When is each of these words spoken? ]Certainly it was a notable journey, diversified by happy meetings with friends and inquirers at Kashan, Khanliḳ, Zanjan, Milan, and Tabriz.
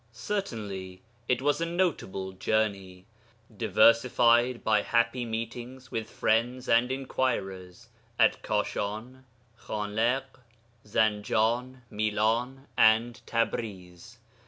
]Certainly 0.31 1.03
it 1.29 1.43
was 1.43 1.61
a 1.61 1.65
notable 1.67 2.31
journey, 2.31 3.05
diversified 3.55 4.63
by 4.63 4.81
happy 4.81 5.25
meetings 5.25 5.91
with 5.91 6.09
friends 6.09 6.67
and 6.67 6.91
inquirers 6.91 7.89
at 8.17 8.41
Kashan, 8.41 9.25
Khanliḳ, 9.59 10.23
Zanjan, 10.87 11.81
Milan, 11.91 12.65
and 12.75 13.21
Tabriz. 13.27 14.17